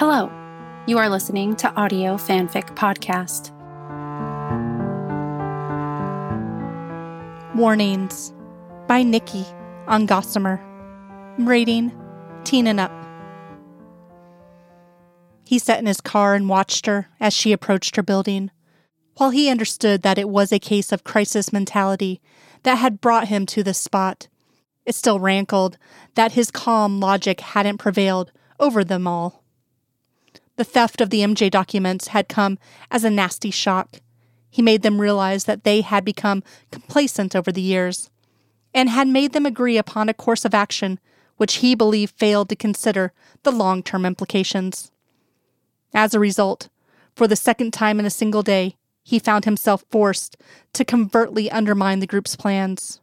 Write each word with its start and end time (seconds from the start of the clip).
Hello, 0.00 0.32
you 0.86 0.96
are 0.96 1.10
listening 1.10 1.54
to 1.56 1.70
Audio 1.74 2.14
Fanfic 2.14 2.74
Podcast. 2.74 3.54
Warnings 7.54 8.32
by 8.88 9.02
Nikki 9.02 9.44
on 9.86 10.06
Gossamer. 10.06 10.58
Rating 11.38 11.92
Teen 12.44 12.66
and 12.66 12.80
Up. 12.80 12.90
He 15.44 15.58
sat 15.58 15.80
in 15.80 15.84
his 15.84 16.00
car 16.00 16.34
and 16.34 16.48
watched 16.48 16.86
her 16.86 17.10
as 17.20 17.34
she 17.34 17.52
approached 17.52 17.96
her 17.96 18.02
building. 18.02 18.50
While 19.18 19.28
he 19.28 19.50
understood 19.50 20.00
that 20.00 20.16
it 20.16 20.30
was 20.30 20.50
a 20.50 20.58
case 20.58 20.92
of 20.92 21.04
crisis 21.04 21.52
mentality 21.52 22.22
that 22.62 22.76
had 22.76 23.02
brought 23.02 23.28
him 23.28 23.44
to 23.44 23.62
this 23.62 23.76
spot, 23.76 24.28
it 24.86 24.94
still 24.94 25.20
rankled 25.20 25.76
that 26.14 26.32
his 26.32 26.50
calm 26.50 27.00
logic 27.00 27.40
hadn't 27.40 27.76
prevailed 27.76 28.32
over 28.58 28.82
them 28.82 29.06
all. 29.06 29.39
The 30.60 30.64
theft 30.64 31.00
of 31.00 31.08
the 31.08 31.20
MJ 31.20 31.50
documents 31.50 32.08
had 32.08 32.28
come 32.28 32.58
as 32.90 33.02
a 33.02 33.08
nasty 33.08 33.50
shock. 33.50 34.02
He 34.50 34.60
made 34.60 34.82
them 34.82 35.00
realize 35.00 35.44
that 35.44 35.64
they 35.64 35.80
had 35.80 36.04
become 36.04 36.42
complacent 36.70 37.34
over 37.34 37.50
the 37.50 37.62
years 37.62 38.10
and 38.74 38.90
had 38.90 39.08
made 39.08 39.32
them 39.32 39.46
agree 39.46 39.78
upon 39.78 40.10
a 40.10 40.12
course 40.12 40.44
of 40.44 40.52
action 40.52 41.00
which 41.38 41.64
he 41.64 41.74
believed 41.74 42.18
failed 42.18 42.50
to 42.50 42.56
consider 42.56 43.14
the 43.42 43.50
long 43.50 43.82
term 43.82 44.04
implications. 44.04 44.92
As 45.94 46.12
a 46.12 46.20
result, 46.20 46.68
for 47.16 47.26
the 47.26 47.36
second 47.36 47.72
time 47.72 47.98
in 47.98 48.04
a 48.04 48.10
single 48.10 48.42
day, 48.42 48.76
he 49.02 49.18
found 49.18 49.46
himself 49.46 49.86
forced 49.90 50.36
to 50.74 50.84
covertly 50.84 51.50
undermine 51.50 52.00
the 52.00 52.06
group's 52.06 52.36
plans. 52.36 53.00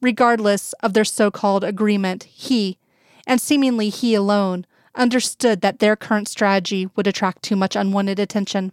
Regardless 0.00 0.74
of 0.74 0.92
their 0.92 1.04
so 1.04 1.32
called 1.32 1.64
agreement, 1.64 2.22
he, 2.22 2.78
and 3.26 3.40
seemingly 3.40 3.88
he 3.88 4.14
alone, 4.14 4.64
understood 4.94 5.60
that 5.60 5.78
their 5.78 5.96
current 5.96 6.28
strategy 6.28 6.88
would 6.94 7.06
attract 7.06 7.42
too 7.42 7.56
much 7.56 7.76
unwanted 7.76 8.18
attention. 8.18 8.72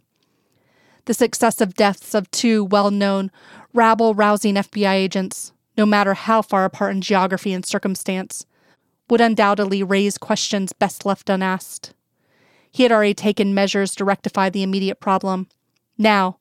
The 1.05 1.13
successive 1.13 1.73
deaths 1.73 2.13
of 2.13 2.29
two 2.31 2.63
well 2.63 2.91
known, 2.91 3.31
rabble 3.73 4.13
rousing 4.13 4.55
FBI 4.55 4.93
agents, 4.93 5.51
no 5.77 5.85
matter 5.85 6.13
how 6.13 6.41
far 6.41 6.65
apart 6.65 6.93
in 6.93 7.01
geography 7.01 7.53
and 7.53 7.65
circumstance, 7.65 8.45
would 9.09 9.21
undoubtedly 9.21 9.83
raise 9.83 10.17
questions 10.17 10.73
best 10.73 11.05
left 11.05 11.29
unasked. 11.29 11.93
He 12.71 12.83
had 12.83 12.91
already 12.91 13.13
taken 13.13 13.53
measures 13.53 13.95
to 13.95 14.05
rectify 14.05 14.49
the 14.49 14.63
immediate 14.63 14.99
problem. 14.99 15.47
Now, 15.97 16.37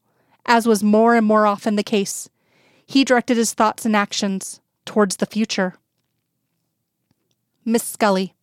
as 0.47 0.67
was 0.67 0.83
more 0.83 1.15
and 1.15 1.27
more 1.27 1.47
often 1.47 1.77
the 1.77 1.83
case, 1.83 2.29
he 2.87 3.05
directed 3.05 3.37
his 3.37 3.55
thoughts 3.55 3.85
and 3.85 3.97
actions 3.97 4.61
towards 4.85 5.17
the 5.17 5.27
future. 5.27 5.75
Miss 7.65 7.85
Scully. 7.85 8.35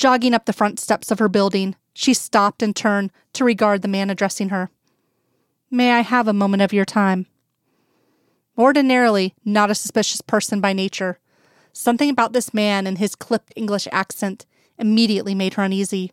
Jogging 0.00 0.32
up 0.32 0.46
the 0.46 0.54
front 0.54 0.80
steps 0.80 1.10
of 1.10 1.18
her 1.18 1.28
building, 1.28 1.76
she 1.92 2.14
stopped 2.14 2.62
and 2.62 2.74
turned 2.74 3.12
to 3.34 3.44
regard 3.44 3.82
the 3.82 3.86
man 3.86 4.08
addressing 4.08 4.48
her. 4.48 4.70
May 5.70 5.92
I 5.92 6.00
have 6.00 6.26
a 6.26 6.32
moment 6.32 6.62
of 6.62 6.72
your 6.72 6.86
time? 6.86 7.26
Ordinarily 8.56 9.34
not 9.44 9.70
a 9.70 9.74
suspicious 9.74 10.22
person 10.22 10.58
by 10.58 10.72
nature, 10.72 11.18
something 11.74 12.08
about 12.08 12.32
this 12.32 12.54
man 12.54 12.86
and 12.86 12.96
his 12.96 13.14
clipped 13.14 13.52
English 13.56 13.86
accent 13.92 14.46
immediately 14.78 15.34
made 15.34 15.52
her 15.52 15.64
uneasy. 15.64 16.12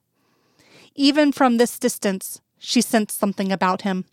Even 0.94 1.32
from 1.32 1.56
this 1.56 1.80
distance, 1.80 2.42
she 2.60 2.82
sensed 2.82 3.18
something 3.18 3.54
about 3.54 3.84
him, 3.84 4.04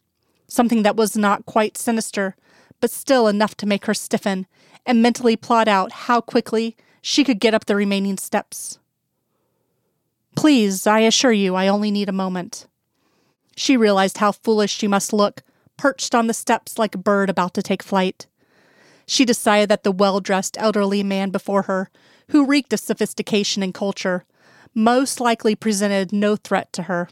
something 0.46 0.84
that 0.84 0.94
was 0.94 1.16
not 1.16 1.46
quite 1.46 1.76
sinister, 1.76 2.36
but 2.80 2.92
still 2.92 3.26
enough 3.26 3.56
to 3.56 3.66
make 3.66 3.86
her 3.86 3.94
stiffen 3.94 4.46
and 4.86 5.02
mentally 5.02 5.34
plot 5.34 5.66
out 5.66 5.90
how 6.06 6.20
quickly 6.20 6.76
she 7.02 7.24
could 7.24 7.40
get 7.40 7.54
up 7.54 7.64
the 7.64 7.74
remaining 7.74 8.16
steps. 8.16 8.78
Please, 10.36 10.86
I 10.86 11.00
assure 11.00 11.32
you, 11.32 11.54
I 11.54 11.68
only 11.68 11.90
need 11.90 12.08
a 12.08 12.12
moment. 12.12 12.66
She 13.56 13.76
realized 13.76 14.18
how 14.18 14.32
foolish 14.32 14.74
she 14.74 14.88
must 14.88 15.12
look, 15.12 15.42
perched 15.76 16.14
on 16.14 16.26
the 16.26 16.34
steps 16.34 16.78
like 16.78 16.94
a 16.94 16.98
bird 16.98 17.30
about 17.30 17.54
to 17.54 17.62
take 17.62 17.82
flight. 17.82 18.26
She 19.06 19.24
decided 19.24 19.68
that 19.68 19.84
the 19.84 19.92
well 19.92 20.20
dressed 20.20 20.56
elderly 20.58 21.02
man 21.02 21.30
before 21.30 21.62
her, 21.62 21.90
who 22.28 22.46
reeked 22.46 22.72
of 22.72 22.80
sophistication 22.80 23.62
and 23.62 23.74
culture, 23.74 24.24
most 24.74 25.20
likely 25.20 25.54
presented 25.54 26.12
no 26.12 26.36
threat 26.36 26.72
to 26.72 26.84
her. 26.84 27.08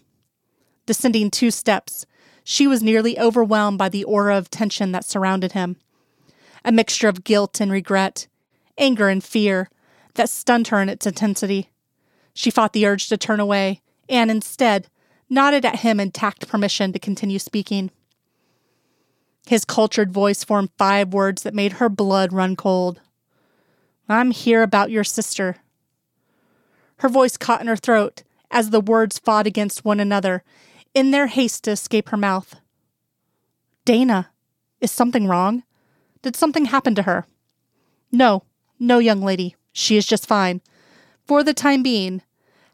Descending 0.87 1.31
two 1.31 1.51
steps, 1.51 2.07
she 2.45 2.67
was 2.67 2.83
nearly 2.83 3.19
overwhelmed 3.19 3.79
by 3.79 3.89
the 3.89 4.05
aura 4.05 4.37
of 4.37 4.51
tension 4.51 4.93
that 4.93 5.05
surrounded 5.05 5.53
him. 5.53 5.77
A 6.65 6.73
mixture 6.73 7.09
of 7.09 7.25
guilt 7.25 7.61
and 7.61 7.71
regret, 7.71 8.27
anger 8.79 9.09
and 9.09 9.23
fear, 9.23 9.69
that 10.15 10.29
stunned 10.29 10.69
her 10.69 10.81
in 10.81 10.89
its 10.89 11.07
intensity. 11.07 11.71
She 12.35 12.51
fought 12.51 12.73
the 12.73 12.87
urge 12.87 13.09
to 13.09 13.17
turn 13.17 13.41
away, 13.41 13.83
and 14.09 14.31
instead, 14.31 14.89
nodded 15.29 15.65
at 15.65 15.81
him 15.81 16.01
and 16.01 16.13
tacked 16.13 16.49
permission 16.49 16.93
to 16.93 16.99
continue 16.99 17.39
speaking. 17.39 17.91
His 19.47 19.65
cultured 19.65 20.13
voice 20.13 20.45
formed 20.45 20.71
five 20.79 21.13
words 21.13 21.43
that 21.43 21.55
made 21.55 21.75
her 21.75 21.89
blood 21.89 22.33
run 22.33 22.57
cold. 22.57 23.01
I'm 24.09 24.31
here 24.31 24.63
about 24.63 24.91
your 24.91 25.05
sister. 25.05 25.57
Her 26.99 27.09
voice 27.09 27.37
caught 27.37 27.61
in 27.61 27.67
her 27.67 27.77
throat 27.77 28.23
as 28.51 28.71
the 28.71 28.81
words 28.81 29.19
fought 29.19 29.47
against 29.47 29.85
one 29.85 30.01
another 30.01 30.45
in 30.95 31.11
their 31.11 31.27
haste 31.27 31.65
to 31.65 31.71
escape 31.71 32.11
her 32.11 32.17
mouth. 32.17 32.57
Dana, 33.85 34.31
is 34.81 34.93
something 34.93 35.27
wrong? 35.27 35.63
Did 36.23 36.37
something 36.37 36.67
happen 36.67 36.95
to 36.97 37.03
her? 37.03 37.27
No, 38.13 38.45
no, 38.79 38.99
young 38.99 39.23
lady. 39.23 39.57
She 39.73 39.97
is 39.97 40.07
just 40.07 40.27
fine. 40.27 40.61
For 41.33 41.43
the 41.43 41.55
time 41.55 41.83
being. 41.83 42.21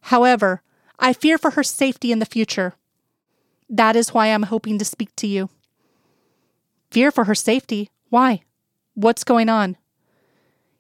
However, 0.01 0.63
I 0.99 1.13
fear 1.13 1.39
for 1.39 1.53
her 1.53 1.63
safety 1.63 2.11
in 2.11 2.19
the 2.19 2.27
future. 2.27 2.75
That 3.71 3.95
is 3.95 4.13
why 4.13 4.27
I'm 4.27 4.43
hoping 4.43 4.81
to 4.81 4.85
speak 4.85 5.15
to 5.15 5.29
you. 5.29 5.49
Fear 6.91 7.13
for 7.13 7.23
her 7.27 7.37
safety? 7.37 7.91
Why? 8.09 8.43
What's 8.95 9.23
going 9.23 9.49
on? 9.49 9.77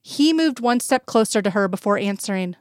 He 0.02 0.32
moved 0.32 0.58
one 0.58 0.80
step 0.80 1.06
closer 1.06 1.40
to 1.40 1.50
her 1.50 1.68
before 1.68 1.98
answering. 1.98 2.56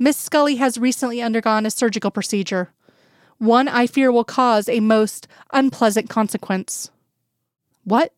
Miss 0.00 0.16
Scully 0.16 0.56
has 0.56 0.78
recently 0.78 1.22
undergone 1.22 1.64
a 1.64 1.70
surgical 1.70 2.10
procedure, 2.10 2.72
one 3.38 3.68
I 3.68 3.86
fear 3.86 4.10
will 4.10 4.24
cause 4.24 4.68
a 4.68 4.80
most 4.80 5.28
unpleasant 5.52 6.10
consequence. 6.10 6.90
What? 7.84 8.12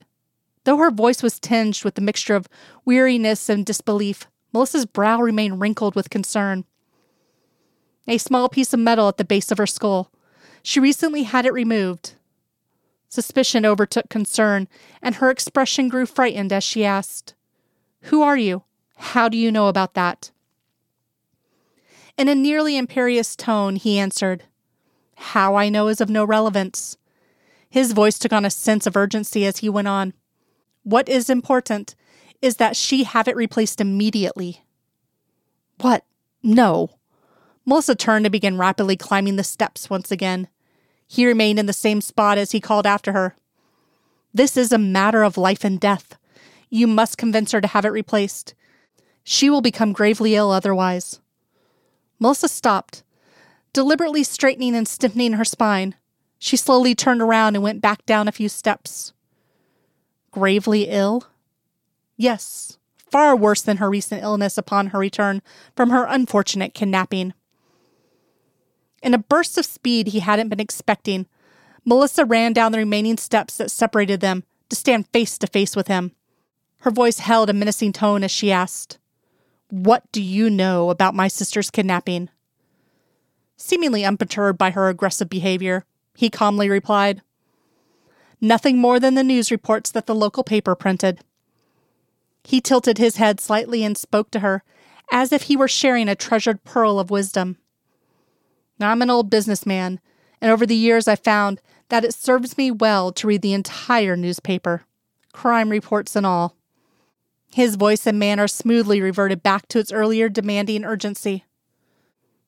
Though 0.65 0.79
her 0.79 0.91
voice 0.91 1.23
was 1.23 1.39
tinged 1.39 1.85
with 1.85 1.99
a 1.99 2.01
mixture 2.01 2.37
of 2.37 2.49
weariness 2.87 3.51
and 3.51 3.67
disbelief, 3.67 4.27
Melissa's 4.55 4.87
brow 4.87 5.21
remained 5.21 5.61
wrinkled 5.61 5.97
with 5.97 6.09
concern 6.09 6.65
a 8.07 8.19
small 8.19 8.49
piece 8.49 8.73
of 8.73 8.81
metal 8.81 9.09
at 9.09 9.17
the 9.17 9.25
base 9.25 9.51
of 9.51 9.59
her 9.59 9.67
skull. 9.67 10.11
She 10.63 10.79
recently 10.79 11.25
had 11.25 11.47
it 11.47 11.53
removed. 11.53 12.15
Suspicion 13.09 13.65
overtook 13.65 14.09
concern, 14.11 14.69
and 15.01 15.17
her 15.17 15.31
expression 15.31 15.89
grew 15.89 16.05
frightened 16.05 16.53
as 16.53 16.63
she 16.63 16.85
asked, 16.85 17.35
Who 18.03 18.23
are 18.23 18.37
you? 18.37 18.63
How 18.97 19.29
do 19.29 19.39
you 19.39 19.51
know 19.51 19.69
about 19.69 19.95
that? 19.95 20.31
In 22.19 22.29
a 22.29 22.35
nearly 22.35 22.77
imperious 22.77 23.35
tone, 23.35 23.77
he 23.77 23.99
answered, 23.99 24.45
How 25.17 25.55
I 25.55 25.69
know 25.69 25.89
is 25.89 26.01
of 26.01 26.11
no 26.11 26.25
relevance. 26.25 26.97
His 27.71 27.93
voice 27.93 28.19
took 28.19 28.33
on 28.33 28.45
a 28.45 28.51
sense 28.51 28.87
of 28.87 28.97
urgency 28.97 29.47
as 29.47 29.59
he 29.59 29.69
went 29.69 29.89
on. 29.89 30.13
What 30.83 31.09
is 31.09 31.31
important 31.31 31.95
is 32.45 32.57
that 32.57 32.77
she 32.77 33.05
have 33.05 33.27
it 33.27 33.37
replaced 33.37 33.81
immediately. 33.81 34.63
What? 35.81 36.05
No. 36.43 36.91
Melissa 37.65 37.95
turned 37.95 38.27
and 38.27 38.33
began 38.33 38.59
rapidly 38.59 38.97
climbing 38.97 39.37
the 39.37 39.43
steps 39.43 39.89
once 39.89 40.11
again. 40.11 40.49
He 41.07 41.25
remained 41.25 41.59
in 41.59 41.65
the 41.65 41.73
same 41.73 42.03
spot 42.03 42.37
as 42.37 42.53
he 42.53 42.61
called 42.61 42.87
after 42.87 43.13
her. 43.13 43.35
This 44.35 44.59
is 44.59 44.73
a 44.73 44.79
matter 44.79 45.23
of 45.23 45.39
life 45.39 45.65
and 45.65 45.81
death. 45.81 46.19
You 46.69 46.87
must 46.87 47.17
convince 47.17 47.53
her 47.53 47.63
to 47.63 47.69
have 47.69 47.87
it 47.87 47.91
replaced. 47.91 48.55
She 49.23 49.49
will 49.49 49.63
become 49.63 49.95
gravely 49.95 50.35
ill 50.35 50.51
otherwise. 50.51 51.21
Melissa 52.19 52.49
stopped, 52.49 53.05
deliberately 53.73 54.23
straightening 54.23 54.75
and 54.75 54.87
stiffening 54.87 55.33
her 55.35 55.47
spine. 55.47 55.95
She 56.39 56.59
slowly 56.59 56.95
turned 56.95 57.23
around 57.23 57.55
and 57.55 57.63
went 57.63 57.81
back 57.81 58.05
down 58.05 58.29
a 58.29 58.33
few 58.33 58.51
steps. 58.51 59.15
Gravely 60.31 60.91
ill? 60.91 61.25
Yes, 62.17 62.79
far 63.11 63.37
worse 63.37 63.63
than 63.63 63.79
her 63.79 63.91
recent 63.91 64.23
illness 64.23 64.59
upon 64.59 64.89
her 64.89 64.99
return 64.99 65.43
from 65.77 65.91
her 65.91 66.05
unfortunate 66.05 66.75
kidnapping. 66.75 67.35
In 69.03 69.15
a 69.15 69.19
burst 69.19 69.59
of 69.59 69.67
speed 69.67 70.09
he 70.09 70.21
hadn't 70.21 70.49
been 70.49 70.61
expecting, 70.61 71.27
Melissa 71.85 72.25
ran 72.25 72.53
down 72.53 72.73
the 72.73 72.79
remaining 72.79 73.19
steps 73.19 73.57
that 73.59 73.71
separated 73.71 74.21
them 74.21 74.45
to 74.71 74.77
stand 74.77 75.07
face 75.09 75.37
to 75.39 75.47
face 75.47 75.77
with 75.77 75.89
him. 75.89 76.13
Her 76.81 76.91
voice 76.91 77.19
held 77.19 77.51
a 77.51 77.53
menacing 77.53 77.93
tone 77.93 78.25
as 78.25 78.31
she 78.31 78.51
asked, 78.51 78.99
What 79.69 80.11
do 80.13 80.23
you 80.23 80.49
know 80.49 80.91
about 80.91 81.15
my 81.15 81.29
sister's 81.29 81.71
kidnapping? 81.71 82.31
Seemingly 83.57 84.05
unperturbed 84.05 84.59
by 84.59 84.71
her 84.71 84.89
aggressive 84.89 85.29
behavior, 85.29 85.85
he 86.17 86.31
calmly 86.31 86.69
replied, 86.69 87.23
Nothing 88.41 88.79
more 88.79 88.99
than 88.99 89.15
the 89.15 89.25
news 89.25 89.51
reports 89.51 89.91
that 89.91 90.07
the 90.07 90.15
local 90.15 90.45
paper 90.45 90.75
printed. 90.75 91.21
He 92.45 92.61
tilted 92.61 92.99
his 92.99 93.17
head 93.17 93.41
slightly 93.41 93.83
and 93.83 93.97
spoke 93.97 94.31
to 94.31 94.41
her 94.41 94.63
as 95.11 95.33
if 95.33 95.43
he 95.43 95.57
were 95.57 95.69
sharing 95.69 96.09
a 96.09 96.15
treasured 96.15 96.65
pearl 96.65 96.99
of 96.99 97.11
wisdom. 97.11 97.57
I'm 98.81 99.03
an 99.03 99.11
old 99.11 99.31
businessman, 99.31 100.01
and 100.41 100.51
over 100.51 100.67
the 100.67 100.77
years 100.77 101.09
I've 101.09 101.21
found 101.21 101.61
that 101.89 102.05
it 102.05 102.15
serves 102.15 102.59
me 102.59 102.71
well 102.71 103.13
to 103.13 103.27
read 103.27 103.43
the 103.43 103.53
entire 103.53 104.17
newspaper, 104.17 104.85
crime 105.33 105.71
reports 105.71 106.17
and 106.17 106.27
all. 106.27 106.57
His 107.53 107.77
voice 107.77 108.07
and 108.07 108.19
manner 108.19 108.49
smoothly 108.49 109.01
reverted 109.01 109.43
back 109.43 109.69
to 109.69 109.79
its 109.79 109.93
earlier 109.93 110.29
demanding 110.29 110.85
urgency. 110.85 111.45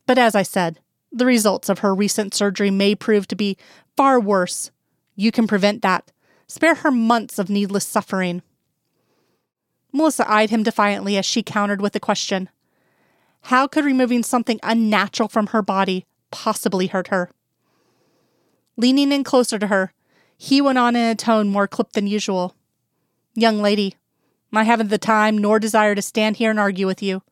But 0.06 0.18
as 0.18 0.34
I 0.34 0.42
said, 0.42 0.80
the 1.12 1.26
results 1.26 1.68
of 1.68 1.78
her 1.78 1.94
recent 1.94 2.34
surgery 2.34 2.70
may 2.70 2.94
prove 2.94 3.28
to 3.28 3.36
be 3.36 3.56
far 3.96 4.18
worse. 4.18 4.70
You 5.14 5.30
can 5.30 5.46
prevent 5.46 5.82
that. 5.82 6.10
Spare 6.48 6.74
her 6.76 6.90
months 6.90 7.38
of 7.38 7.48
needless 7.48 7.86
suffering. 7.86 8.42
Melissa 9.96 10.30
eyed 10.30 10.50
him 10.50 10.62
defiantly 10.62 11.16
as 11.16 11.24
she 11.24 11.42
countered 11.42 11.80
with 11.80 11.96
a 11.96 12.00
question 12.00 12.50
How 13.42 13.66
could 13.66 13.84
removing 13.84 14.22
something 14.22 14.60
unnatural 14.62 15.28
from 15.28 15.48
her 15.48 15.62
body 15.62 16.04
possibly 16.30 16.88
hurt 16.88 17.08
her? 17.08 17.30
Leaning 18.76 19.10
in 19.10 19.24
closer 19.24 19.58
to 19.58 19.68
her, 19.68 19.94
he 20.36 20.60
went 20.60 20.76
on 20.76 20.96
in 20.96 21.10
a 21.10 21.14
tone 21.14 21.48
more 21.48 21.66
clipped 21.66 21.94
than 21.94 22.06
usual. 22.06 22.54
Young 23.34 23.62
lady, 23.62 23.96
I 24.52 24.64
haven't 24.64 24.88
the 24.88 24.98
time 24.98 25.38
nor 25.38 25.58
desire 25.58 25.94
to 25.94 26.02
stand 26.02 26.36
here 26.36 26.50
and 26.50 26.60
argue 26.60 26.86
with 26.86 27.02
you. 27.02 27.22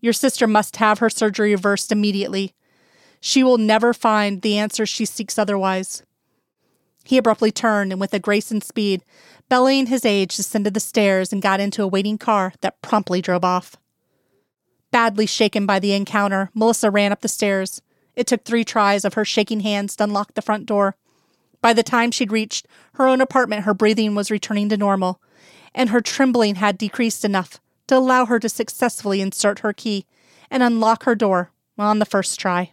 Your 0.00 0.12
sister 0.12 0.46
must 0.46 0.76
have 0.76 0.98
her 0.98 1.10
surgery 1.10 1.52
reversed 1.52 1.92
immediately. 1.92 2.54
She 3.20 3.44
will 3.44 3.58
never 3.58 3.92
find 3.92 4.42
the 4.42 4.58
answer 4.58 4.84
she 4.84 5.04
seeks 5.04 5.38
otherwise. 5.38 6.02
He 7.04 7.18
abruptly 7.18 7.50
turned 7.50 7.92
and, 7.92 8.00
with 8.00 8.14
a 8.14 8.18
grace 8.18 8.50
and 8.50 8.62
speed, 8.62 9.04
bellying 9.48 9.86
his 9.86 10.04
age, 10.04 10.36
descended 10.36 10.74
the 10.74 10.80
stairs 10.80 11.32
and 11.32 11.42
got 11.42 11.60
into 11.60 11.82
a 11.82 11.88
waiting 11.88 12.18
car 12.18 12.52
that 12.60 12.80
promptly 12.82 13.20
drove 13.20 13.44
off. 13.44 13.76
Badly 14.90 15.26
shaken 15.26 15.66
by 15.66 15.78
the 15.78 15.92
encounter, 15.92 16.50
Melissa 16.54 16.90
ran 16.90 17.12
up 17.12 17.20
the 17.20 17.28
stairs. 17.28 17.80
It 18.14 18.26
took 18.26 18.44
three 18.44 18.64
tries 18.64 19.04
of 19.04 19.14
her 19.14 19.24
shaking 19.24 19.60
hands 19.60 19.96
to 19.96 20.04
unlock 20.04 20.34
the 20.34 20.42
front 20.42 20.66
door. 20.66 20.96
By 21.62 21.72
the 21.72 21.82
time 21.82 22.10
she'd 22.10 22.32
reached 22.32 22.66
her 22.94 23.06
own 23.06 23.20
apartment, 23.20 23.64
her 23.64 23.74
breathing 23.74 24.14
was 24.14 24.30
returning 24.30 24.68
to 24.70 24.76
normal, 24.76 25.20
and 25.74 25.90
her 25.90 26.00
trembling 26.00 26.56
had 26.56 26.78
decreased 26.78 27.24
enough 27.24 27.60
to 27.86 27.96
allow 27.96 28.26
her 28.26 28.38
to 28.38 28.48
successfully 28.48 29.20
insert 29.20 29.60
her 29.60 29.72
key 29.72 30.06
and 30.50 30.62
unlock 30.62 31.04
her 31.04 31.14
door 31.14 31.50
on 31.78 31.98
the 31.98 32.04
first 32.04 32.38
try. 32.40 32.72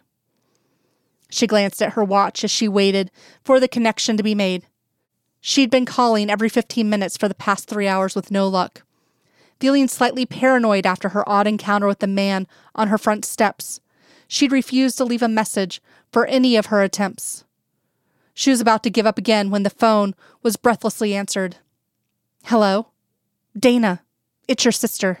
She 1.30 1.46
glanced 1.46 1.82
at 1.82 1.92
her 1.92 2.04
watch 2.04 2.42
as 2.44 2.50
she 2.50 2.68
waited 2.68 3.10
for 3.44 3.60
the 3.60 3.68
connection 3.68 4.16
to 4.16 4.22
be 4.22 4.34
made. 4.34 4.66
She'd 5.40 5.70
been 5.70 5.86
calling 5.86 6.30
every 6.30 6.48
15 6.48 6.88
minutes 6.88 7.16
for 7.16 7.28
the 7.28 7.34
past 7.34 7.68
three 7.68 7.86
hours 7.86 8.14
with 8.14 8.30
no 8.30 8.48
luck. 8.48 8.82
Feeling 9.60 9.88
slightly 9.88 10.24
paranoid 10.24 10.86
after 10.86 11.10
her 11.10 11.28
odd 11.28 11.46
encounter 11.46 11.86
with 11.86 11.98
the 11.98 12.06
man 12.06 12.46
on 12.74 12.88
her 12.88 12.98
front 12.98 13.24
steps, 13.24 13.80
she'd 14.26 14.52
refused 14.52 14.96
to 14.98 15.04
leave 15.04 15.22
a 15.22 15.28
message 15.28 15.82
for 16.12 16.26
any 16.26 16.56
of 16.56 16.66
her 16.66 16.82
attempts. 16.82 17.44
She 18.34 18.50
was 18.50 18.60
about 18.60 18.82
to 18.84 18.90
give 18.90 19.06
up 19.06 19.18
again 19.18 19.50
when 19.50 19.64
the 19.64 19.70
phone 19.70 20.14
was 20.42 20.56
breathlessly 20.56 21.14
answered. 21.14 21.56
Hello? 22.44 22.88
Dana, 23.58 24.02
it's 24.46 24.64
your 24.64 24.72
sister. 24.72 25.20